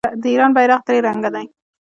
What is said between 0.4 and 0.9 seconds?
بیرغ